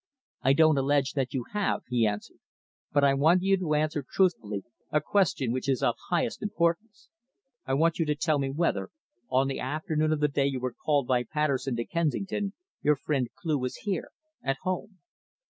[0.41, 2.39] "I don't allege that you have," he answered.
[2.91, 7.09] "But I want you to answer truthfully a question which is of highest importance.
[7.67, 8.89] I want you to tell me whether,
[9.29, 13.27] on the afternoon of the day you were called by Patterson to Kensington, your friend
[13.35, 14.09] Cleugh was here,
[14.43, 15.01] at home."